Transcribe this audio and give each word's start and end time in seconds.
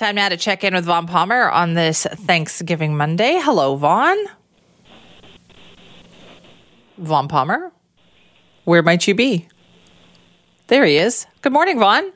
Time 0.00 0.14
now 0.14 0.30
to 0.30 0.38
check 0.38 0.64
in 0.64 0.72
with 0.72 0.86
Vaughn 0.86 1.06
Palmer 1.06 1.50
on 1.50 1.74
this 1.74 2.06
Thanksgiving 2.06 2.96
Monday. 2.96 3.38
Hello, 3.38 3.76
Vaughn. 3.76 4.16
Vaughn 6.96 7.28
Palmer, 7.28 7.70
where 8.64 8.82
might 8.82 9.06
you 9.06 9.14
be? 9.14 9.46
There 10.68 10.86
he 10.86 10.96
is. 10.96 11.26
Good 11.42 11.52
morning, 11.52 11.78
Vaughn. 11.78 12.14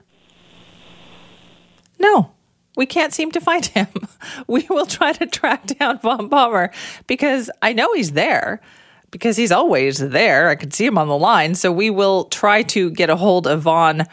No, 1.98 2.32
we 2.74 2.86
can't 2.86 3.12
seem 3.12 3.30
to 3.32 3.40
find 3.42 3.66
him. 3.66 3.88
We 4.46 4.66
will 4.70 4.86
try 4.86 5.12
to 5.12 5.26
track 5.26 5.66
down 5.66 5.98
Vaughn 5.98 6.30
Palmer 6.30 6.70
because 7.06 7.50
I 7.60 7.74
know 7.74 7.92
he's 7.92 8.12
there 8.12 8.62
because 9.10 9.36
he's 9.36 9.52
always 9.52 9.98
there. 9.98 10.48
I 10.48 10.54
could 10.54 10.72
see 10.72 10.86
him 10.86 10.96
on 10.96 11.08
the 11.08 11.18
line. 11.18 11.54
So 11.54 11.70
we 11.70 11.90
will 11.90 12.24
try 12.30 12.62
to 12.62 12.90
get 12.92 13.10
a 13.10 13.16
hold 13.16 13.46
of 13.46 13.60
Vaughn 13.60 14.06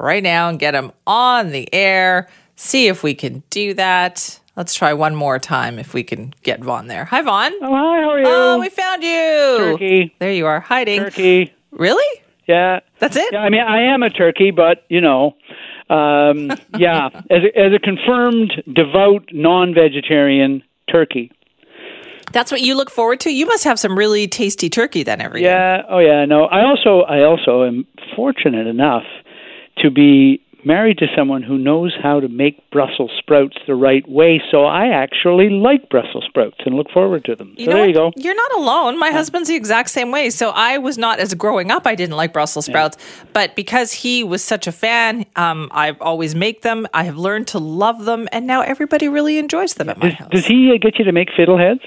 right 0.00 0.24
now 0.24 0.48
and 0.48 0.58
get 0.58 0.74
him 0.74 0.90
on 1.06 1.50
the 1.50 1.72
air. 1.72 2.28
See 2.56 2.88
if 2.88 3.02
we 3.02 3.14
can 3.14 3.42
do 3.50 3.74
that. 3.74 4.38
Let's 4.56 4.74
try 4.74 4.92
one 4.92 5.14
more 5.14 5.38
time 5.38 5.78
if 5.78 5.94
we 5.94 6.02
can 6.02 6.34
get 6.42 6.60
Vaughn 6.60 6.86
there. 6.86 7.06
Hi, 7.06 7.22
Vaughn. 7.22 7.52
Oh, 7.62 7.74
hi, 7.74 8.00
how 8.02 8.10
are 8.10 8.18
you? 8.18 8.24
Oh, 8.26 8.58
we 8.60 8.68
found 8.68 9.02
you. 9.02 9.56
Turkey. 9.58 10.14
There 10.18 10.32
you 10.32 10.46
are, 10.46 10.60
hiding. 10.60 11.00
Turkey. 11.00 11.52
Really? 11.70 12.20
Yeah. 12.46 12.80
That's 12.98 13.16
it? 13.16 13.32
Yeah, 13.32 13.40
I 13.40 13.48
mean, 13.48 13.62
I 13.62 13.80
am 13.80 14.02
a 14.02 14.10
turkey, 14.10 14.50
but, 14.50 14.84
you 14.90 15.00
know, 15.00 15.34
um, 15.88 16.50
yeah, 16.78 17.08
as 17.30 17.44
a, 17.44 17.58
as 17.58 17.72
a 17.72 17.78
confirmed 17.78 18.62
devout 18.70 19.30
non-vegetarian 19.32 20.62
turkey. 20.90 21.32
That's 22.32 22.52
what 22.52 22.60
you 22.60 22.74
look 22.74 22.90
forward 22.90 23.20
to. 23.20 23.30
You 23.30 23.46
must 23.46 23.64
have 23.64 23.78
some 23.78 23.96
really 23.96 24.28
tasty 24.28 24.68
turkey 24.68 25.02
then 25.02 25.22
every 25.22 25.42
year. 25.42 25.50
Yeah. 25.50 25.82
Oh, 25.88 25.98
yeah. 25.98 26.26
No, 26.26 26.44
I 26.44 26.64
also, 26.64 27.00
I 27.02 27.24
also 27.24 27.64
am 27.64 27.86
fortunate 28.14 28.66
enough 28.66 29.04
to 29.78 29.90
be 29.90 30.41
married 30.64 30.98
to 30.98 31.06
someone 31.16 31.42
who 31.42 31.58
knows 31.58 31.94
how 32.02 32.20
to 32.20 32.28
make 32.28 32.68
Brussels 32.70 33.10
sprouts 33.18 33.56
the 33.66 33.74
right 33.74 34.06
way. 34.08 34.40
So 34.50 34.64
I 34.64 34.88
actually 34.88 35.50
like 35.50 35.88
Brussels 35.88 36.24
sprouts 36.28 36.56
and 36.64 36.74
look 36.74 36.90
forward 36.90 37.24
to 37.26 37.34
them. 37.36 37.54
You 37.56 37.66
so 37.66 37.72
there 37.72 37.88
you 37.88 37.94
go. 37.94 38.06
what? 38.06 38.18
You're 38.18 38.34
not 38.34 38.52
alone. 38.54 38.98
My 38.98 39.10
husband's 39.10 39.48
the 39.48 39.56
exact 39.56 39.90
same 39.90 40.10
way. 40.10 40.30
So 40.30 40.50
I 40.50 40.78
was 40.78 40.98
not 40.98 41.18
as 41.18 41.34
growing 41.34 41.70
up. 41.70 41.86
I 41.86 41.94
didn't 41.94 42.16
like 42.16 42.32
Brussels 42.32 42.66
sprouts, 42.66 42.96
but 43.32 43.54
because 43.56 43.92
he 43.92 44.24
was 44.24 44.42
such 44.42 44.66
a 44.66 44.72
fan, 44.72 45.26
um, 45.36 45.68
I 45.72 45.92
always 46.00 46.34
make 46.34 46.62
them. 46.62 46.86
I 46.94 47.04
have 47.04 47.16
learned 47.16 47.48
to 47.48 47.58
love 47.58 48.04
them, 48.04 48.28
and 48.32 48.46
now 48.46 48.62
everybody 48.62 49.08
really 49.08 49.38
enjoys 49.38 49.74
them 49.74 49.88
at 49.88 49.98
my 49.98 50.10
Does, 50.10 50.18
house. 50.18 50.28
does 50.30 50.46
he 50.46 50.72
uh, 50.74 50.78
get 50.80 50.98
you 50.98 51.04
to 51.04 51.12
make 51.12 51.28
fiddleheads? 51.30 51.80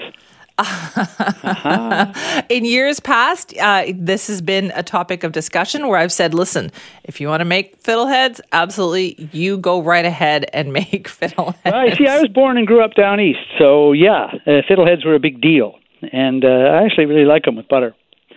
In 2.50 2.64
years 2.64 3.02
past, 3.02 3.54
uh, 3.58 3.86
this 3.94 4.28
has 4.28 4.42
been 4.42 4.72
a 4.74 4.84
topic 4.84 5.26
of 5.26 5.34
discussion 5.34 5.88
where 5.88 6.00
I've 6.00 6.14
said, 6.14 6.34
"Listen, 6.34 6.72
if 7.04 7.20
you 7.20 7.28
want 7.28 7.42
to 7.42 7.46
make 7.46 7.82
fiddleheads, 7.84 8.40
absolutely, 8.54 9.30
you 9.34 9.58
go 9.58 9.82
right 9.82 10.06
ahead 10.06 10.46
and 10.54 10.72
make 10.80 11.10
fiddleheads." 11.10 11.72
Right. 11.72 11.98
See, 11.98 12.08
I 12.08 12.20
was 12.20 12.30
born 12.30 12.58
and 12.58 12.66
grew 12.66 12.82
up 12.82 12.94
down 12.94 13.20
east, 13.20 13.40
so 13.60 13.92
yeah, 13.92 14.28
uh, 14.46 14.62
fiddleheads 14.70 15.06
were 15.06 15.16
a 15.16 15.20
big 15.20 15.42
deal, 15.42 15.78
and 16.14 16.46
uh, 16.46 16.48
I 16.48 16.86
actually 16.86 17.08
really 17.08 17.26
like 17.26 17.44
them 17.44 17.58
with 17.58 17.68
butter. 17.68 17.94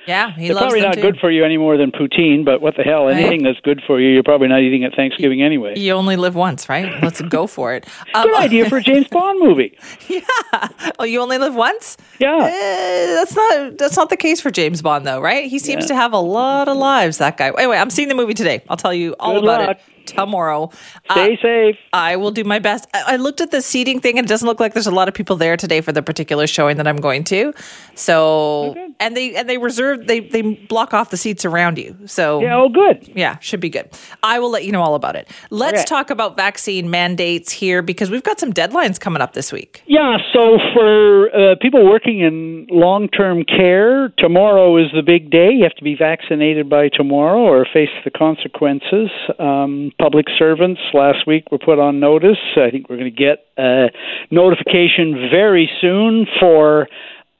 Yeah, 0.06 0.32
he 0.32 0.46
They're 0.46 0.54
loves 0.54 0.64
probably 0.66 0.80
not 0.82 0.94
too. 0.94 1.00
good 1.02 1.18
for 1.18 1.30
you 1.30 1.44
any 1.44 1.56
more 1.58 1.76
than 1.76 1.90
poutine, 1.90 2.44
but 2.44 2.60
what 2.60 2.76
the 2.76 2.82
hell? 2.82 3.06
Right. 3.06 3.16
Anything 3.16 3.42
that's 3.42 3.60
good 3.60 3.82
for 3.86 4.00
you, 4.00 4.08
you're 4.10 4.22
probably 4.22 4.48
not 4.48 4.60
eating 4.60 4.84
at 4.84 4.94
Thanksgiving 4.94 5.42
anyway. 5.42 5.78
You 5.78 5.92
only 5.92 6.16
live 6.16 6.34
once, 6.34 6.68
right? 6.68 6.90
Let's 7.02 7.20
go 7.22 7.46
for 7.46 7.74
it. 7.74 7.86
Um, 8.14 8.24
Good 8.24 8.36
idea 8.36 8.68
for 8.68 8.78
a 8.78 8.82
James 8.82 9.08
Bond 9.10 9.40
movie. 9.40 9.76
Yeah. 10.08 10.68
Oh, 10.98 11.04
you 11.04 11.20
only 11.20 11.38
live 11.38 11.54
once? 11.54 11.96
Yeah. 12.18 12.36
Eh, 12.50 13.06
that's 13.14 13.36
not 13.36 13.78
that's 13.78 13.96
not 13.96 14.08
the 14.10 14.16
case 14.16 14.40
for 14.40 14.50
James 14.50 14.80
Bond, 14.82 15.06
though, 15.06 15.20
right? 15.20 15.48
He 15.50 15.58
seems 15.58 15.86
to 15.86 15.94
have 15.94 16.12
a 16.12 16.18
lot 16.18 16.68
of 16.68 16.76
lives. 16.76 17.18
That 17.18 17.36
guy. 17.36 17.50
Anyway, 17.58 17.76
I'm 17.76 17.90
seeing 17.90 18.08
the 18.08 18.14
movie 18.14 18.34
today. 18.34 18.62
I'll 18.68 18.76
tell 18.76 18.94
you 18.94 19.14
all 19.20 19.34
Good 19.34 19.44
about 19.44 19.68
luck. 19.68 19.76
it 19.76 19.82
tomorrow. 20.08 20.70
Uh, 21.08 21.14
Stay 21.14 21.38
safe. 21.40 21.76
I 21.92 22.16
will 22.16 22.30
do 22.30 22.44
my 22.44 22.58
best. 22.58 22.86
I 22.94 23.14
I 23.14 23.16
looked 23.16 23.40
at 23.40 23.50
the 23.50 23.62
seating 23.62 24.00
thing, 24.00 24.18
and 24.18 24.26
it 24.26 24.28
doesn't 24.28 24.46
look 24.48 24.60
like 24.60 24.74
there's 24.74 24.86
a 24.86 24.98
lot 25.00 25.08
of 25.08 25.14
people 25.14 25.36
there 25.36 25.56
today 25.56 25.80
for 25.80 25.92
the 25.92 26.02
particular 26.02 26.46
showing 26.46 26.76
that 26.78 26.86
I'm 26.86 26.96
going 27.08 27.24
to. 27.24 27.52
So, 27.94 28.74
and 29.00 29.16
they 29.16 29.34
and 29.34 29.48
they 29.48 29.58
reserve 29.58 30.06
they 30.06 30.20
they 30.20 30.42
block 30.42 30.94
off 30.94 31.10
the 31.10 31.16
seats 31.16 31.44
around 31.44 31.78
you. 31.78 31.96
So 32.06 32.40
Yeah. 32.40 32.56
Oh, 32.56 32.68
good. 32.68 33.10
yeah, 33.14 33.38
should 33.40 33.60
be 33.60 33.68
good. 33.70 33.88
I 34.22 34.38
will 34.38 34.50
let 34.50 34.64
you 34.64 34.72
know 34.72 34.82
all 34.82 34.94
about 34.94 35.16
it. 35.16 35.28
Let's 35.50 35.80
Okay. 35.80 35.84
talk 35.84 36.10
about 36.10 36.36
vaccine 36.36 36.90
mandates 36.90 37.50
here 37.52 37.82
because 37.82 38.10
we've 38.10 38.22
got 38.22 38.38
some 38.40 38.52
deadlines 38.52 38.98
coming 39.00 39.20
up 39.22 39.32
this 39.34 39.52
week. 39.52 39.82
Yeah, 39.86 40.16
so 40.32 40.58
for 40.74 41.28
uh, 41.34 41.54
people 41.60 41.84
working 41.84 42.20
in 42.20 42.66
long 42.70 43.08
term 43.08 43.44
care, 43.44 44.08
tomorrow 44.18 44.76
is 44.76 44.86
the 44.94 45.02
big 45.02 45.30
day. 45.30 45.50
You 45.52 45.64
have 45.64 45.74
to 45.74 45.84
be 45.84 45.94
vaccinated 45.96 46.68
by 46.70 46.88
tomorrow 46.88 47.40
or 47.40 47.66
face 47.72 47.90
the 48.04 48.10
consequences. 48.10 49.10
Um, 49.38 49.92
public 50.00 50.26
servants 50.38 50.80
last 50.94 51.26
week 51.26 51.50
were 51.50 51.58
put 51.58 51.78
on 51.78 52.00
notice. 52.00 52.38
I 52.56 52.70
think 52.70 52.88
we're 52.88 52.96
going 52.96 53.14
to 53.14 53.16
get 53.16 53.46
a 53.56 53.88
notification 54.30 55.28
very 55.30 55.70
soon 55.80 56.26
for 56.40 56.88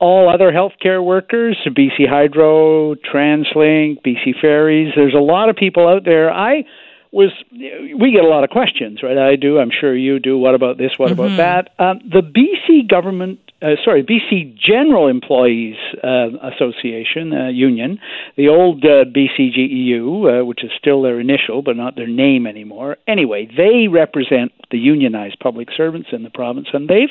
all 0.01 0.29
other 0.29 0.53
healthcare 0.53 1.05
workers, 1.05 1.57
BC 1.67 2.09
Hydro, 2.09 2.95
TransLink, 2.95 3.99
BC 4.07 4.41
Ferries. 4.41 4.93
There's 4.95 5.15
a 5.15 5.19
lot 5.21 5.49
of 5.49 5.57
people 5.57 5.89
out 5.89 6.05
there. 6.05 6.33
I 6.33 6.65
was 7.13 7.31
we 7.51 8.13
get 8.13 8.25
a 8.25 8.29
lot 8.29 8.45
of 8.45 8.51
questions, 8.51 9.03
right? 9.03 9.17
I 9.17 9.37
do. 9.37 9.59
I'm 9.59 9.71
sure 9.71 9.97
you 9.97 10.19
do. 10.19 10.39
What 10.39 10.55
about 10.55 10.79
this? 10.79 10.93
What 10.97 11.11
about 11.11 11.37
that? 11.37 11.71
Um, 11.79 12.01
the 12.05 12.21
BC 12.21 12.89
government, 12.89 13.41
uh, 13.63 13.77
sorry, 13.85 14.03
BC 14.03 14.59
General 14.59 15.09
Employees 15.09 15.77
uh, 16.03 16.29
Association 16.55 17.33
uh, 17.33 17.49
Union, 17.49 17.99
the 18.37 18.49
old 18.49 18.85
uh, 18.85 19.05
BCGEU, 19.05 20.43
uh, 20.43 20.45
which 20.45 20.63
is 20.63 20.71
still 20.79 21.03
their 21.03 21.19
initial 21.21 21.63
but 21.63 21.77
not 21.77 21.97
their 21.97 22.09
name 22.09 22.47
anymore. 22.47 22.97
Anyway, 23.07 23.49
they 23.57 23.89
represent 23.89 24.53
the 24.71 24.79
unionized 24.79 25.39
public 25.41 25.69
servants 25.77 26.09
in 26.13 26.23
the 26.23 26.31
province, 26.31 26.69
and 26.73 26.89
they've 26.89 27.09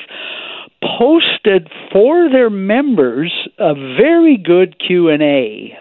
posted 0.98 1.68
for 1.92 2.30
their 2.30 2.50
members 2.50 3.32
a 3.58 3.74
very 3.74 4.36
good 4.36 4.76
Q 4.78 5.08
and 5.08 5.22
A 5.22 5.76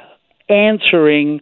answering 0.49 1.41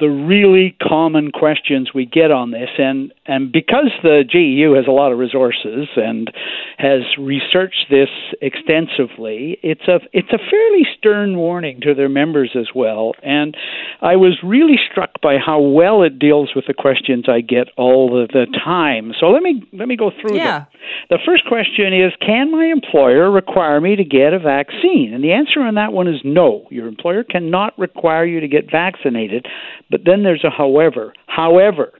the 0.00 0.08
really 0.08 0.76
common 0.82 1.30
questions 1.30 1.90
we 1.94 2.04
get 2.04 2.32
on 2.32 2.50
this 2.50 2.70
and 2.78 3.12
and 3.26 3.52
because 3.52 3.90
the 4.02 4.24
GEU 4.28 4.74
has 4.74 4.86
a 4.88 4.90
lot 4.90 5.12
of 5.12 5.18
resources 5.18 5.86
and 5.96 6.30
has 6.78 7.02
researched 7.18 7.86
this 7.90 8.08
extensively 8.42 9.56
it's 9.62 9.86
a 9.86 10.00
it's 10.12 10.32
a 10.32 10.38
fairly 10.50 10.84
stern 10.98 11.36
warning 11.36 11.80
to 11.80 11.94
their 11.94 12.08
members 12.08 12.50
as 12.58 12.68
well 12.74 13.12
and 13.22 13.56
I 14.02 14.16
was 14.16 14.38
really 14.42 14.78
struck 14.90 15.20
by 15.22 15.36
how 15.38 15.60
well 15.60 16.02
it 16.02 16.18
deals 16.18 16.50
with 16.56 16.64
the 16.66 16.74
questions 16.74 17.26
I 17.28 17.40
get 17.40 17.68
all 17.76 18.10
the, 18.10 18.26
the 18.32 18.46
time 18.64 19.12
so 19.20 19.26
let 19.26 19.42
me 19.42 19.62
let 19.72 19.86
me 19.86 19.96
go 19.96 20.10
through 20.20 20.36
Yeah. 20.38 20.60
them 20.60 20.66
the 21.10 21.18
first 21.24 21.44
question 21.46 21.92
is 21.92 22.12
Can 22.20 22.50
my 22.50 22.66
employer 22.66 23.30
require 23.30 23.80
me 23.80 23.96
to 23.96 24.04
get 24.04 24.32
a 24.32 24.38
vaccine? 24.38 25.12
And 25.14 25.22
the 25.22 25.32
answer 25.32 25.60
on 25.60 25.74
that 25.74 25.92
one 25.92 26.08
is 26.08 26.20
no. 26.24 26.66
Your 26.70 26.86
employer 26.88 27.24
cannot 27.24 27.78
require 27.78 28.24
you 28.24 28.40
to 28.40 28.48
get 28.48 28.70
vaccinated, 28.70 29.46
but 29.90 30.00
then 30.04 30.22
there's 30.22 30.44
a 30.44 30.50
however. 30.50 31.12
However, 31.26 31.92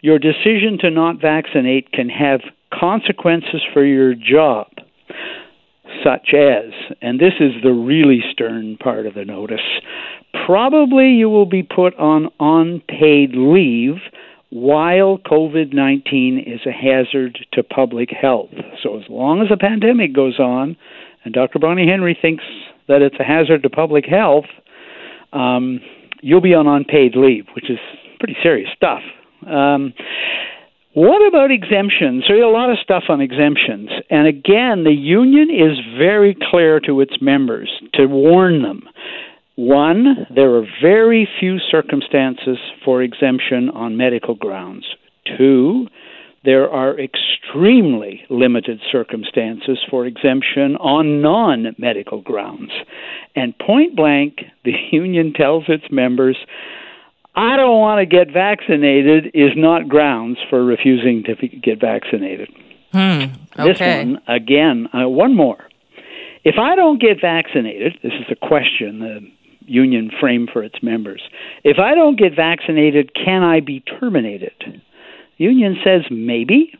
your 0.00 0.18
decision 0.18 0.78
to 0.80 0.90
not 0.90 1.20
vaccinate 1.20 1.92
can 1.92 2.08
have 2.08 2.40
consequences 2.72 3.62
for 3.72 3.84
your 3.84 4.14
job, 4.14 4.68
such 6.04 6.34
as, 6.34 6.72
and 7.00 7.18
this 7.18 7.34
is 7.40 7.52
the 7.62 7.72
really 7.72 8.22
stern 8.32 8.76
part 8.76 9.06
of 9.06 9.14
the 9.14 9.24
notice, 9.24 9.60
probably 10.44 11.10
you 11.10 11.28
will 11.28 11.46
be 11.46 11.62
put 11.62 11.94
on 11.96 12.28
unpaid 12.38 13.30
leave 13.34 13.96
while 14.50 15.18
COVID 15.18 15.72
19 15.72 16.44
is 16.46 16.60
a 16.66 16.72
hazard 16.72 17.38
to 17.52 17.62
public 17.62 18.10
health. 18.10 18.50
So, 18.82 18.98
as 18.98 19.04
long 19.08 19.42
as 19.42 19.48
the 19.48 19.56
pandemic 19.56 20.14
goes 20.14 20.38
on, 20.38 20.76
and 21.24 21.34
Dr. 21.34 21.58
Bonnie 21.58 21.88
Henry 21.88 22.16
thinks 22.20 22.44
that 22.86 23.02
it's 23.02 23.16
a 23.18 23.24
hazard 23.24 23.64
to 23.64 23.70
public 23.70 24.04
health, 24.06 24.44
um, 25.32 25.80
you'll 26.26 26.40
be 26.40 26.54
on 26.54 26.66
unpaid 26.66 27.14
leave, 27.14 27.46
which 27.54 27.70
is 27.70 27.78
pretty 28.18 28.36
serious 28.42 28.68
stuff. 28.74 29.00
Um, 29.46 29.94
what 30.92 31.24
about 31.28 31.52
exemptions? 31.52 32.24
There's 32.26 32.42
a 32.42 32.48
lot 32.48 32.70
of 32.70 32.78
stuff 32.82 33.04
on 33.08 33.20
exemptions. 33.20 33.90
And 34.10 34.26
again, 34.26 34.82
the 34.82 34.96
union 34.96 35.50
is 35.50 35.78
very 35.96 36.36
clear 36.50 36.80
to 36.80 37.00
its 37.00 37.12
members 37.20 37.70
to 37.94 38.06
warn 38.06 38.62
them. 38.62 38.88
One, 39.54 40.26
there 40.34 40.54
are 40.56 40.66
very 40.82 41.28
few 41.38 41.58
circumstances 41.58 42.58
for 42.84 43.02
exemption 43.02 43.70
on 43.70 43.96
medical 43.96 44.34
grounds. 44.34 44.86
Two, 45.38 45.86
there 46.46 46.70
are 46.70 46.98
extremely 46.98 48.22
limited 48.30 48.80
circumstances 48.90 49.78
for 49.90 50.06
exemption 50.06 50.76
on 50.76 51.20
non 51.20 51.74
medical 51.76 52.22
grounds. 52.22 52.70
And 53.34 53.58
point 53.58 53.94
blank, 53.94 54.38
the 54.64 54.72
union 54.90 55.34
tells 55.34 55.64
its 55.68 55.84
members 55.90 56.38
I 57.34 57.56
don't 57.58 57.80
want 57.80 58.00
to 58.00 58.06
get 58.06 58.32
vaccinated 58.32 59.32
is 59.34 59.50
not 59.56 59.90
grounds 59.90 60.38
for 60.48 60.64
refusing 60.64 61.22
to 61.24 61.34
get 61.48 61.78
vaccinated. 61.78 62.48
This 63.58 63.76
Okay. 63.76 63.98
one, 63.98 64.20
again, 64.26 64.88
uh, 64.94 65.06
one 65.06 65.36
more. 65.36 65.68
If 66.44 66.54
I 66.58 66.76
don't 66.76 66.98
get 66.98 67.20
vaccinated, 67.20 67.98
this 68.02 68.12
is 68.14 68.24
a 68.30 68.36
question 68.36 69.00
the 69.00 69.30
union 69.66 70.10
framed 70.18 70.50
for 70.50 70.62
its 70.62 70.82
members. 70.82 71.20
If 71.62 71.78
I 71.78 71.94
don't 71.94 72.18
get 72.18 72.34
vaccinated, 72.34 73.12
can 73.14 73.42
I 73.42 73.60
be 73.60 73.80
terminated? 73.80 74.80
Union 75.36 75.76
says 75.84 76.02
maybe. 76.10 76.72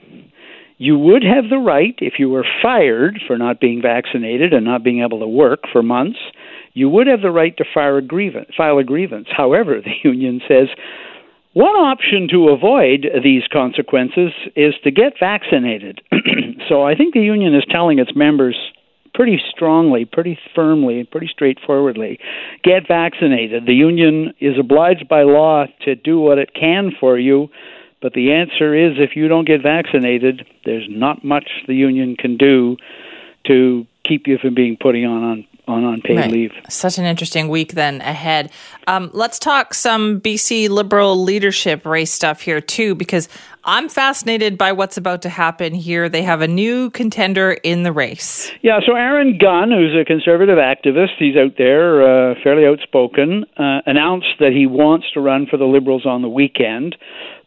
you 0.79 0.99
would 0.99 1.23
have 1.23 1.49
the 1.49 1.59
right, 1.59 1.95
if 1.99 2.15
you 2.19 2.29
were 2.29 2.45
fired 2.63 3.21
for 3.27 3.39
not 3.39 3.61
being 3.61 3.81
vaccinated 3.81 4.53
and 4.53 4.65
not 4.65 4.85
being 4.85 5.03
able 5.03 5.21
to 5.21 5.27
work 5.27 5.61
for 5.73 5.83
months, 5.83 6.19
you 6.75 6.89
would 6.91 7.07
have 7.07 7.23
the 7.23 7.31
right 7.31 7.57
to 7.57 7.65
file 7.73 7.97
a 7.97 8.03
grievance. 8.03 8.51
File 8.57 8.79
a 8.79 8.85
grievance. 8.85 9.29
However, 9.35 9.81
the 9.85 9.95
union 10.03 10.41
says 10.47 10.69
one 11.55 11.75
option 11.75 12.29
to 12.31 12.49
avoid 12.51 13.07
these 13.25 13.45
consequences 13.51 14.33
is 14.55 14.75
to 14.85 14.91
get 14.91 15.15
vaccinated. 15.19 16.03
so 16.69 16.83
I 16.83 16.95
think 16.95 17.15
the 17.15 17.23
union 17.23 17.55
is 17.55 17.65
telling 17.71 17.99
its 17.99 18.15
members 18.15 18.57
pretty 19.15 19.41
strongly, 19.51 20.05
pretty 20.05 20.39
firmly, 20.55 21.09
pretty 21.11 21.29
straightforwardly 21.33 22.19
get 22.63 22.87
vaccinated. 22.87 23.65
The 23.65 23.73
union 23.73 24.35
is 24.41 24.59
obliged 24.61 25.09
by 25.09 25.23
law 25.23 25.65
to 25.87 25.95
do 25.95 26.21
what 26.21 26.37
it 26.37 26.51
can 26.53 26.91
for 27.01 27.19
you 27.19 27.49
but 28.07 28.13
the 28.13 28.31
answer 28.31 28.73
is 28.73 28.93
if 28.99 29.17
you 29.17 29.27
don't 29.27 29.49
get 29.49 29.65
vaccinated, 29.65 30.47
there's 30.65 30.87
not 30.89 31.25
much 31.25 31.51
the 31.67 31.75
union 31.75 32.15
can 32.17 32.37
do 32.37 32.77
to 33.49 33.85
keep 34.05 34.29
you 34.29 34.39
from 34.39 34.55
being 34.55 34.77
putting 34.81 35.05
on 35.05 35.25
on 35.25 35.47
on 35.67 35.85
unpaid 35.85 36.17
right. 36.17 36.31
leave. 36.31 36.53
Such 36.69 36.99
an 36.99 37.05
interesting 37.05 37.49
week 37.49 37.73
then 37.73 38.01
ahead. 38.01 38.51
Um, 38.87 39.11
let's 39.13 39.39
talk 39.39 39.75
some 39.75 40.21
BC 40.21 40.69
Liberal 40.69 41.21
leadership 41.23 41.85
race 41.85 42.13
stuff 42.13 42.41
here 42.41 42.61
too, 42.61 42.95
because 42.95 43.29
I'm 43.65 43.89
fascinated 43.89 44.57
by 44.57 44.71
what's 44.71 44.97
about 44.97 45.23
to 45.23 45.29
happen 45.29 45.75
here. 45.75 46.09
They 46.09 46.23
have 46.23 46.41
a 46.41 46.47
new 46.47 46.91
contender 46.91 47.53
in 47.53 47.83
the 47.83 47.91
race. 47.91 48.53
Yeah, 48.63 48.79
so 48.87 48.95
Aaron 48.95 49.39
Gunn, 49.39 49.73
who's 49.73 49.95
a 50.01 50.05
conservative 50.05 50.59
activist, 50.59 51.17
he's 51.19 51.37
out 51.37 51.55
there, 51.59 52.03
uh, 52.31 52.35
fairly 52.45 52.65
outspoken, 52.65 53.45
uh, 53.57 53.81
announced 53.87 54.35
that 54.39 54.53
he 54.53 54.67
wants 54.67 55.11
to 55.15 55.21
run 55.21 55.47
for 55.47 55.57
the 55.57 55.65
Liberals 55.65 56.07
on 56.07 56.23
the 56.23 56.29
weekend. 56.29 56.95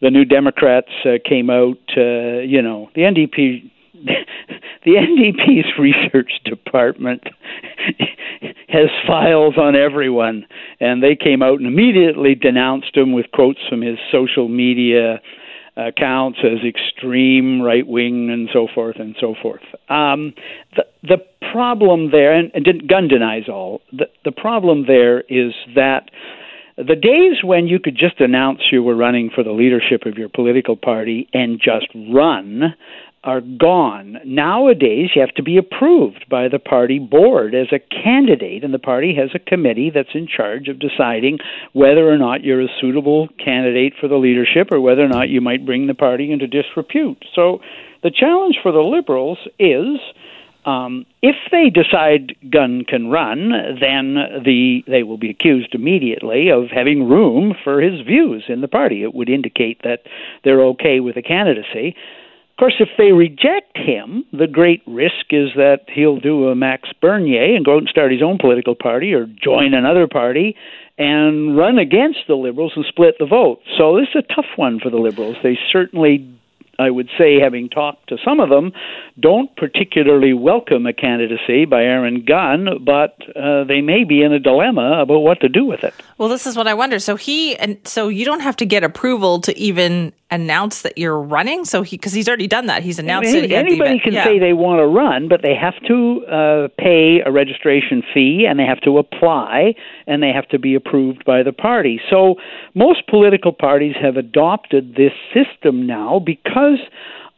The 0.01 0.11
New 0.11 0.25
Democrats 0.25 0.91
uh, 1.05 1.19
came 1.23 1.49
out, 1.49 1.79
uh, 1.95 2.39
you 2.39 2.61
know, 2.61 2.89
the 2.95 3.01
NDP 3.01 3.71
the 4.85 4.91
NDP's 4.91 5.77
research 5.79 6.31
department 6.45 7.23
has 8.69 8.89
files 9.07 9.55
on 9.57 9.75
everyone, 9.75 10.45
and 10.79 11.03
they 11.03 11.15
came 11.15 11.41
out 11.41 11.59
and 11.59 11.67
immediately 11.67 12.35
denounced 12.35 12.95
him 12.95 13.13
with 13.13 13.25
quotes 13.33 13.59
from 13.69 13.81
his 13.81 13.97
social 14.11 14.47
media 14.47 15.19
accounts 15.75 16.39
as 16.43 16.59
extreme 16.67 17.61
right 17.61 17.87
wing 17.87 18.29
and 18.29 18.49
so 18.51 18.67
forth 18.73 18.97
and 18.99 19.15
so 19.19 19.35
forth. 19.41 19.61
Um, 19.89 20.33
the 20.75 20.85
the 21.03 21.17
problem 21.51 22.11
there, 22.11 22.33
and, 22.33 22.51
and 22.53 22.87
Gunn 22.87 23.07
denies 23.07 23.47
all. 23.47 23.81
The 23.91 24.05
the 24.25 24.31
problem 24.31 24.85
there 24.87 25.21
is 25.21 25.53
that 25.75 26.09
the 26.77 26.95
days 26.95 27.43
when 27.43 27.67
you 27.67 27.79
could 27.79 27.95
just 27.97 28.19
announce 28.19 28.61
you 28.71 28.83
were 28.83 28.95
running 28.95 29.29
for 29.33 29.43
the 29.43 29.51
leadership 29.51 30.05
of 30.05 30.17
your 30.17 30.29
political 30.29 30.77
party 30.77 31.27
and 31.33 31.59
just 31.59 31.87
run 32.13 32.73
are 33.23 33.41
gone. 33.41 34.17
Nowadays, 34.25 35.09
you 35.13 35.21
have 35.21 35.33
to 35.35 35.43
be 35.43 35.57
approved 35.57 36.25
by 36.29 36.47
the 36.47 36.59
party 36.59 36.99
board 36.99 37.53
as 37.53 37.67
a 37.71 37.79
candidate, 37.79 38.63
and 38.63 38.73
the 38.73 38.79
party 38.79 39.13
has 39.15 39.29
a 39.33 39.39
committee 39.39 39.91
that's 39.93 40.13
in 40.13 40.27
charge 40.27 40.69
of 40.69 40.79
deciding 40.79 41.39
whether 41.73 42.09
or 42.09 42.17
not 42.17 42.43
you're 42.43 42.61
a 42.61 42.67
suitable 42.79 43.27
candidate 43.43 43.93
for 43.99 44.07
the 44.07 44.15
leadership 44.15 44.71
or 44.71 44.79
whether 44.79 45.03
or 45.03 45.09
not 45.09 45.29
you 45.29 45.41
might 45.41 45.65
bring 45.65 45.87
the 45.87 45.93
party 45.93 46.31
into 46.31 46.47
disrepute. 46.47 47.25
So 47.35 47.59
the 48.03 48.11
challenge 48.11 48.57
for 48.61 48.71
the 48.71 48.79
Liberals 48.79 49.39
is. 49.57 49.99
Um, 50.65 51.05
if 51.21 51.37
they 51.51 51.69
decide 51.69 52.35
Gunn 52.51 52.83
can 52.85 53.07
run, 53.09 53.49
then 53.79 54.43
the 54.43 54.83
they 54.87 55.03
will 55.03 55.17
be 55.17 55.29
accused 55.29 55.73
immediately 55.73 56.49
of 56.49 56.65
having 56.69 57.07
room 57.07 57.55
for 57.63 57.81
his 57.81 58.01
views 58.05 58.43
in 58.49 58.59
the 58.59 58.67
party. 58.67 59.01
It 59.01 59.15
would 59.15 59.29
indicate 59.29 59.81
that 59.83 60.01
they're 60.43 60.61
okay 60.65 60.99
with 60.99 61.15
a 61.15 61.21
candidacy 61.21 61.95
course, 62.59 62.75
if 62.79 62.89
they 62.97 63.11
reject 63.11 63.77
him, 63.77 64.25
the 64.33 64.47
great 64.47 64.83
risk 64.85 65.31
is 65.31 65.49
that 65.55 65.85
he'll 65.87 66.19
do 66.19 66.49
a 66.49 66.55
Max 66.55 66.89
Bernier 67.01 67.55
and 67.55 67.65
go 67.65 67.75
out 67.75 67.79
and 67.79 67.87
start 67.87 68.11
his 68.11 68.21
own 68.21 68.37
political 68.37 68.75
party 68.75 69.13
or 69.13 69.25
join 69.25 69.73
another 69.73 70.07
party 70.07 70.55
and 70.97 71.57
run 71.57 71.79
against 71.79 72.19
the 72.27 72.35
Liberals 72.35 72.73
and 72.75 72.85
split 72.85 73.15
the 73.17 73.25
vote. 73.25 73.61
So 73.77 73.97
this 73.97 74.09
is 74.13 74.23
a 74.29 74.33
tough 74.33 74.57
one 74.57 74.79
for 74.79 74.89
the 74.89 74.97
Liberals. 74.97 75.37
They 75.41 75.57
certainly 75.71 76.35
I 76.79 76.89
would 76.89 77.09
say, 77.17 77.41
having 77.41 77.67
talked 77.67 78.07
to 78.07 78.17
some 78.23 78.39
of 78.39 78.49
them, 78.49 78.71
don't 79.19 79.53
particularly 79.57 80.33
welcome 80.33 80.85
a 80.85 80.93
candidacy 80.93 81.65
by 81.65 81.83
Aaron 81.83 82.23
Gunn, 82.23 82.85
but 82.85 83.17
uh, 83.35 83.65
they 83.65 83.81
may 83.81 84.05
be 84.05 84.23
in 84.23 84.31
a 84.31 84.39
dilemma 84.39 85.01
about 85.01 85.19
what 85.19 85.41
to 85.41 85.49
do 85.49 85.65
with 85.65 85.83
it. 85.83 85.93
Well, 86.17 86.29
this 86.29 86.47
is 86.47 86.55
what 86.55 86.67
I 86.67 86.73
wonder. 86.73 86.97
So 86.99 87.17
he 87.17 87.57
and 87.57 87.77
so 87.83 88.07
you 88.07 88.23
don't 88.23 88.39
have 88.39 88.55
to 88.57 88.65
get 88.65 88.85
approval 88.85 89.41
to 89.41 89.57
even 89.59 90.13
announce 90.31 90.83
that 90.83 90.97
you're 90.97 91.19
running. 91.19 91.65
So 91.65 91.81
he 91.81 91.97
because 91.97 92.13
he's 92.13 92.27
already 92.27 92.47
done 92.47 92.67
that. 92.67 92.83
He's 92.83 92.99
announced 92.99 93.29
Any, 93.29 93.45
it. 93.45 93.51
Anybody 93.51 93.99
can 93.99 94.13
yeah. 94.13 94.23
say 94.23 94.39
they 94.39 94.53
want 94.53 94.79
to 94.79 94.85
run, 94.85 95.27
but 95.27 95.41
they 95.41 95.55
have 95.55 95.75
to 95.87 96.25
uh, 96.25 96.67
pay 96.77 97.21
a 97.25 97.31
registration 97.31 98.03
fee 98.13 98.45
and 98.47 98.59
they 98.59 98.65
have 98.65 98.81
to 98.81 98.97
apply 98.97 99.73
and 100.07 100.21
they 100.21 100.31
have 100.31 100.47
to 100.49 100.59
be 100.59 100.75
approved 100.75 101.25
by 101.25 101.43
the 101.43 101.53
party. 101.53 101.99
So 102.09 102.35
most 102.75 103.07
political 103.07 103.51
parties 103.51 103.95
have 104.01 104.17
adopted 104.17 104.95
this 104.95 105.13
system 105.33 105.87
now 105.87 106.19
because 106.19 106.79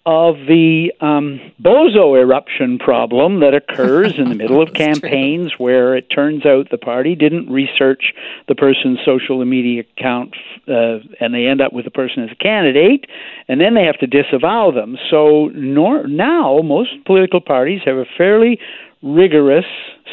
of 0.05 0.35
the 0.47 0.91
um, 0.99 1.39
bozo 1.61 2.19
eruption 2.19 2.79
problem 2.79 3.41
that 3.41 3.53
occurs 3.53 4.17
in 4.17 4.29
the 4.29 4.35
middle 4.35 4.61
of 4.61 4.73
campaigns 4.73 5.51
true. 5.51 5.65
where 5.65 5.95
it 5.95 6.07
turns 6.09 6.43
out 6.43 6.69
the 6.71 6.77
party 6.77 7.13
didn't 7.13 7.47
research 7.51 8.13
the 8.47 8.55
person's 8.55 8.97
social 9.05 9.43
media 9.45 9.83
account 9.97 10.33
uh, 10.67 10.97
and 11.19 11.35
they 11.35 11.45
end 11.45 11.61
up 11.61 11.71
with 11.71 11.85
the 11.85 11.91
person 11.91 12.23
as 12.23 12.31
a 12.31 12.35
candidate 12.35 13.05
and 13.47 13.61
then 13.61 13.75
they 13.75 13.83
have 13.83 13.99
to 13.99 14.07
disavow 14.07 14.71
them. 14.71 14.97
So 15.11 15.51
nor- 15.53 16.07
now 16.07 16.61
most 16.63 17.05
political 17.05 17.41
parties 17.41 17.81
have 17.85 17.97
a 17.97 18.05
fairly 18.17 18.59
rigorous 19.03 19.65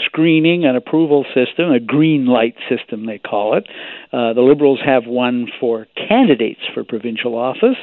screening 0.05 0.65
and 0.65 0.77
approval 0.77 1.25
system, 1.35 1.71
a 1.71 1.81
green 1.81 2.27
light 2.27 2.57
system 2.69 3.07
they 3.07 3.19
call 3.19 3.57
it. 3.57 3.67
Uh, 4.13 4.35
the 4.35 4.43
Liberals 4.43 4.81
have 4.85 5.07
one 5.07 5.47
for 5.59 5.87
candidates 6.09 6.61
for 6.75 6.85
provincial 6.85 7.35
office. 7.35 7.77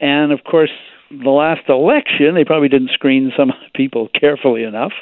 And 0.00 0.32
of 0.32 0.44
course, 0.44 0.70
the 1.22 1.30
last 1.30 1.68
election, 1.68 2.34
they 2.34 2.44
probably 2.44 2.68
didn't 2.68 2.90
screen 2.90 3.32
some 3.36 3.52
people 3.74 4.08
carefully 4.18 4.64
enough 4.64 4.92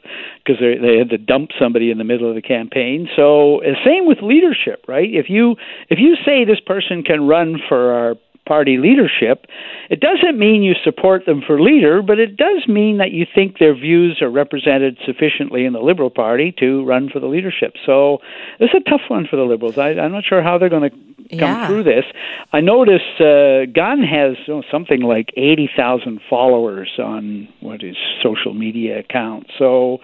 because 0.44 0.60
they 0.60 0.76
they 0.76 0.98
had 0.98 1.10
to 1.10 1.18
dump 1.18 1.50
somebody 1.58 1.90
in 1.90 1.98
the 1.98 2.04
middle 2.04 2.28
of 2.28 2.34
the 2.34 2.42
campaign. 2.42 3.08
So, 3.16 3.62
uh, 3.62 3.74
same 3.84 4.06
with 4.06 4.18
leadership, 4.22 4.84
right? 4.88 5.08
If 5.08 5.28
you 5.28 5.56
if 5.88 5.98
you 5.98 6.16
say 6.24 6.44
this 6.44 6.60
person 6.60 7.02
can 7.02 7.26
run 7.26 7.58
for 7.68 7.92
our 7.92 8.14
party 8.44 8.76
leadership, 8.76 9.46
it 9.88 10.00
doesn't 10.00 10.38
mean 10.38 10.62
you 10.62 10.74
support 10.82 11.26
them 11.26 11.42
for 11.46 11.60
leader, 11.60 12.02
but 12.02 12.18
it 12.18 12.36
does 12.36 12.66
mean 12.66 12.98
that 12.98 13.12
you 13.12 13.24
think 13.32 13.58
their 13.58 13.74
views 13.74 14.20
are 14.20 14.30
represented 14.30 14.98
sufficiently 15.06 15.64
in 15.64 15.72
the 15.72 15.80
Liberal 15.80 16.10
Party 16.10 16.52
to 16.58 16.84
run 16.84 17.08
for 17.08 17.20
the 17.20 17.26
leadership. 17.26 17.74
So 17.86 18.18
it's 18.58 18.74
a 18.74 18.90
tough 18.90 19.02
one 19.08 19.26
for 19.30 19.36
the 19.36 19.44
Liberals. 19.44 19.78
I, 19.78 19.90
I'm 19.90 20.12
not 20.12 20.24
sure 20.24 20.42
how 20.42 20.58
they're 20.58 20.68
going 20.68 20.90
to 20.90 20.96
come 21.30 21.38
yeah. 21.38 21.66
through 21.66 21.84
this. 21.84 22.04
I 22.52 22.60
notice 22.60 23.02
uh, 23.20 23.66
Gunn 23.72 24.02
has 24.02 24.36
oh, 24.48 24.62
something 24.70 25.00
like 25.00 25.30
80,000 25.36 26.20
followers 26.28 26.90
on 26.98 27.48
what 27.60 27.82
is 27.82 27.96
social 28.22 28.54
media 28.54 28.98
account. 29.00 29.46
So 29.58 29.98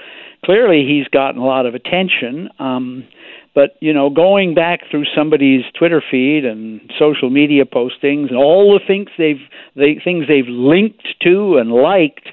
clearly 0.44 0.84
he's 0.86 1.08
gotten 1.08 1.40
a 1.40 1.44
lot 1.44 1.66
of 1.66 1.74
attention. 1.74 2.48
Um, 2.58 3.04
but 3.54 3.76
you 3.80 3.92
know, 3.92 4.10
going 4.10 4.54
back 4.54 4.82
through 4.90 5.04
somebody's 5.16 5.64
Twitter 5.76 6.02
feed 6.10 6.44
and 6.44 6.80
social 6.98 7.30
media 7.30 7.64
postings 7.64 8.28
and 8.28 8.36
all 8.36 8.72
the 8.72 8.84
things 8.86 9.08
they've 9.18 9.40
they, 9.74 10.00
things 10.02 10.26
they've 10.28 10.46
linked 10.46 11.06
to 11.22 11.56
and 11.56 11.72
liked 11.72 12.28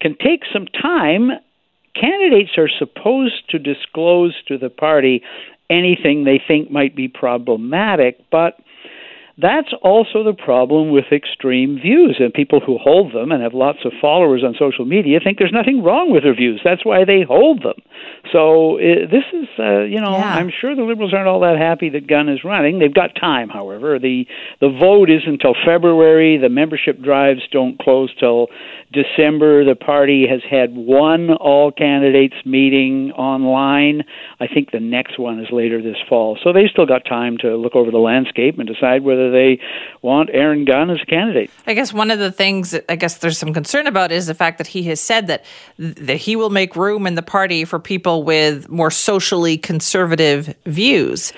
can 0.00 0.16
take 0.16 0.42
some 0.52 0.66
time. 0.66 1.30
Candidates 1.94 2.58
are 2.58 2.68
supposed 2.68 3.48
to 3.50 3.58
disclose 3.60 4.34
to 4.48 4.58
the 4.58 4.68
party 4.68 5.22
anything 5.70 6.24
they 6.24 6.42
think 6.46 6.70
might 6.70 6.94
be 6.94 7.08
problematic, 7.08 8.18
but 8.30 8.58
that's 9.36 9.72
also 9.82 10.22
the 10.22 10.32
problem 10.32 10.90
with 10.90 11.06
extreme 11.10 11.78
views, 11.80 12.16
and 12.20 12.32
people 12.32 12.60
who 12.60 12.78
hold 12.78 13.12
them 13.12 13.32
and 13.32 13.42
have 13.42 13.52
lots 13.52 13.78
of 13.84 13.92
followers 14.00 14.44
on 14.44 14.54
social 14.56 14.84
media 14.84 15.18
think 15.22 15.38
there's 15.38 15.52
nothing 15.52 15.82
wrong 15.82 16.12
with 16.12 16.22
their 16.22 16.34
views. 16.36 16.60
That's 16.62 16.84
why 16.84 17.04
they 17.04 17.22
hold 17.26 17.62
them. 17.64 17.82
So 18.32 18.78
uh, 18.78 19.10
this 19.10 19.24
is, 19.32 19.48
uh, 19.58 19.80
you 19.80 20.00
know, 20.00 20.16
yeah. 20.16 20.34
I'm 20.34 20.50
sure 20.50 20.76
the 20.76 20.82
Liberals 20.82 21.12
aren't 21.12 21.26
all 21.26 21.40
that 21.40 21.58
happy 21.58 21.88
that 21.90 22.06
Gunn 22.06 22.28
is 22.28 22.44
running. 22.44 22.78
They've 22.78 22.94
got 22.94 23.14
time, 23.16 23.48
however. 23.48 23.98
the 23.98 24.24
The 24.60 24.70
vote 24.70 25.10
is 25.10 25.22
until 25.26 25.54
February. 25.66 26.38
The 26.38 26.48
membership 26.48 27.02
drives 27.02 27.40
don't 27.50 27.78
close 27.78 28.14
till 28.20 28.48
December. 28.92 29.64
The 29.64 29.74
party 29.74 30.26
has 30.28 30.42
had 30.48 30.74
one 30.74 31.30
all 31.32 31.72
candidates 31.72 32.36
meeting 32.44 33.10
online. 33.12 34.04
I 34.38 34.46
think 34.46 34.70
the 34.70 34.80
next 34.80 35.18
one 35.18 35.40
is 35.40 35.48
later 35.50 35.82
this 35.82 35.96
fall. 36.08 36.38
So 36.42 36.52
they've 36.52 36.70
still 36.70 36.86
got 36.86 37.04
time 37.04 37.36
to 37.38 37.56
look 37.56 37.74
over 37.74 37.90
the 37.90 37.98
landscape 37.98 38.58
and 38.58 38.68
decide 38.68 39.02
whether 39.02 39.23
they 39.30 39.60
want 40.02 40.30
Aaron 40.32 40.64
Gunn 40.64 40.90
as 40.90 40.98
a 41.02 41.06
candidate. 41.06 41.50
I 41.66 41.74
guess 41.74 41.92
one 41.92 42.10
of 42.10 42.18
the 42.18 42.32
things 42.32 42.72
that 42.72 42.84
I 42.88 42.96
guess 42.96 43.18
there's 43.18 43.38
some 43.38 43.52
concern 43.52 43.86
about 43.86 44.12
is 44.12 44.26
the 44.26 44.34
fact 44.34 44.58
that 44.58 44.68
he 44.68 44.82
has 44.84 45.00
said 45.00 45.26
that 45.28 45.44
that 45.78 46.16
he 46.16 46.36
will 46.36 46.50
make 46.50 46.76
room 46.76 47.06
in 47.06 47.14
the 47.14 47.22
party 47.22 47.64
for 47.64 47.78
people 47.78 48.22
with 48.22 48.68
more 48.68 48.90
socially 48.90 49.56
conservative 49.56 50.54
views. 50.66 51.32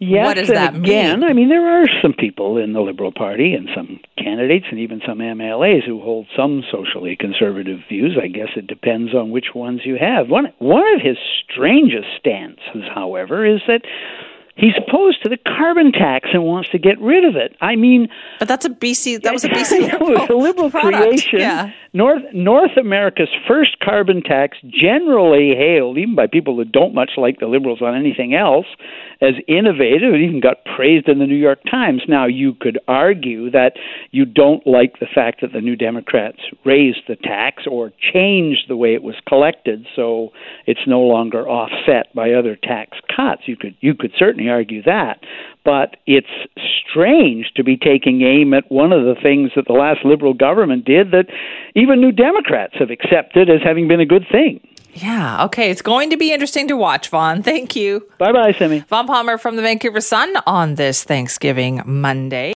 Yes, 0.00 0.26
what 0.26 0.34
does 0.34 0.48
that 0.48 0.76
again, 0.76 1.20
mean? 1.20 1.28
I 1.28 1.32
mean, 1.32 1.48
there 1.48 1.82
are 1.82 1.88
some 2.00 2.12
people 2.12 2.56
in 2.56 2.72
the 2.72 2.80
Liberal 2.80 3.10
Party 3.10 3.54
and 3.54 3.68
some 3.74 3.98
candidates 4.16 4.66
and 4.70 4.78
even 4.78 5.00
some 5.04 5.18
MLAs 5.18 5.84
who 5.84 6.00
hold 6.00 6.28
some 6.36 6.62
socially 6.70 7.16
conservative 7.16 7.80
views. 7.88 8.16
I 8.22 8.28
guess 8.28 8.50
it 8.54 8.68
depends 8.68 9.12
on 9.12 9.32
which 9.32 9.56
ones 9.56 9.80
you 9.84 9.96
have. 10.00 10.28
One 10.28 10.52
one 10.58 10.86
of 10.94 11.00
his 11.02 11.16
strangest 11.50 12.06
stances, 12.16 12.84
however, 12.94 13.44
is 13.44 13.60
that 13.66 13.82
he's 14.58 14.74
opposed 14.76 15.22
to 15.22 15.28
the 15.28 15.38
carbon 15.38 15.92
tax 15.92 16.28
and 16.32 16.42
wants 16.44 16.68
to 16.70 16.78
get 16.78 17.00
rid 17.00 17.24
of 17.24 17.36
it. 17.36 17.56
I 17.60 17.76
mean, 17.76 18.08
But 18.38 18.48
that's 18.48 18.64
a 18.66 18.70
BC. 18.70 19.22
That 19.22 19.32
was 19.32 19.44
a 19.44 19.48
BC. 19.58 19.80
know, 20.00 20.22
it's 20.22 20.30
a 20.30 20.34
liberal 20.48 20.70
product. 20.70 21.02
creation. 21.02 21.40
Yeah. 21.40 21.70
North 21.94 22.22
North 22.34 22.76
America's 22.76 23.30
first 23.48 23.78
carbon 23.80 24.22
tax, 24.22 24.58
generally 24.68 25.54
hailed 25.56 25.96
even 25.96 26.14
by 26.14 26.26
people 26.26 26.56
that 26.58 26.70
don't 26.70 26.94
much 26.94 27.12
like 27.16 27.40
the 27.40 27.46
liberals 27.46 27.80
on 27.80 27.94
anything 27.96 28.34
else, 28.34 28.66
as 29.22 29.32
innovative. 29.48 30.12
It 30.14 30.20
even 30.20 30.40
got 30.40 30.58
praised 30.76 31.08
in 31.08 31.18
the 31.18 31.26
New 31.26 31.34
York 31.36 31.60
Times. 31.70 32.02
Now 32.06 32.26
you 32.26 32.52
could 32.60 32.78
argue 32.88 33.50
that 33.52 33.72
you 34.10 34.26
don't 34.26 34.66
like 34.66 35.00
the 35.00 35.06
fact 35.12 35.40
that 35.40 35.52
the 35.54 35.62
New 35.62 35.76
Democrats 35.76 36.38
raised 36.64 37.00
the 37.08 37.16
tax 37.16 37.62
or 37.66 37.90
changed 38.12 38.66
the 38.68 38.76
way 38.76 38.92
it 38.94 39.02
was 39.02 39.16
collected, 39.26 39.86
so 39.96 40.30
it's 40.66 40.86
no 40.86 41.00
longer 41.00 41.48
offset 41.48 42.14
by 42.14 42.32
other 42.32 42.54
tax 42.54 42.98
cuts. 43.18 43.42
You 43.46 43.56
could 43.56 43.74
you 43.80 43.94
could 43.94 44.12
certainly 44.18 44.48
argue 44.48 44.82
that, 44.84 45.20
but 45.64 45.96
it's 46.06 46.28
strange 46.88 47.52
to 47.56 47.64
be 47.64 47.76
taking 47.76 48.22
aim 48.22 48.54
at 48.54 48.70
one 48.70 48.92
of 48.92 49.04
the 49.04 49.20
things 49.20 49.50
that 49.56 49.66
the 49.66 49.72
last 49.72 50.04
liberal 50.04 50.34
government 50.34 50.84
did 50.84 51.10
that 51.10 51.26
even 51.74 52.00
New 52.00 52.12
Democrats 52.12 52.74
have 52.78 52.90
accepted 52.90 53.50
as 53.50 53.60
having 53.62 53.88
been 53.88 54.00
a 54.00 54.06
good 54.06 54.26
thing. 54.30 54.60
Yeah. 54.94 55.44
Okay. 55.44 55.70
It's 55.70 55.82
going 55.82 56.10
to 56.10 56.16
be 56.16 56.32
interesting 56.32 56.68
to 56.68 56.76
watch, 56.76 57.08
Vaughn. 57.08 57.42
Thank 57.42 57.76
you. 57.76 58.08
Bye 58.18 58.32
bye, 58.32 58.52
Simi. 58.52 58.80
Vaughn 58.88 59.06
Palmer 59.06 59.38
from 59.38 59.56
the 59.56 59.62
Vancouver 59.62 60.00
Sun 60.00 60.34
on 60.46 60.74
this 60.74 61.04
Thanksgiving 61.04 61.82
Monday. 61.84 62.46